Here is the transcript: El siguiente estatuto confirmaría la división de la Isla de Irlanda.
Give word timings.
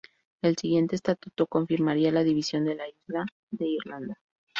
El 0.41 0.57
siguiente 0.57 0.95
estatuto 0.95 1.45
confirmaría 1.45 2.11
la 2.11 2.23
división 2.23 2.65
de 2.65 2.73
la 2.73 2.89
Isla 2.89 3.23
de 3.51 3.67
Irlanda. 3.67 4.17